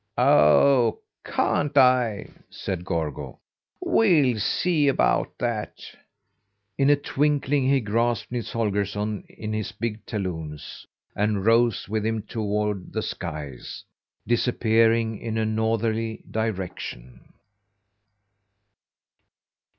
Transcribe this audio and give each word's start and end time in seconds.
"Oh, 0.17 0.97
can't 1.23 1.77
I?" 1.77 2.31
said 2.49 2.83
Gorgo. 2.83 3.37
"We'll 3.81 4.39
see 4.39 4.87
about 4.87 5.37
that!" 5.37 5.77
In 6.75 6.89
a 6.89 6.95
twinkling 6.95 7.69
he 7.69 7.81
grasped 7.81 8.31
Nils 8.31 8.51
Holgersson 8.51 9.23
in 9.29 9.53
his 9.53 9.71
big 9.71 10.03
talons, 10.07 10.87
and 11.15 11.45
rose 11.45 11.87
with 11.87 12.03
him 12.03 12.23
toward 12.23 12.93
the 12.93 13.03
skies, 13.03 13.83
disappearing 14.25 15.19
in 15.19 15.37
a 15.37 15.45
northerly 15.45 16.23
direction. 16.31 17.33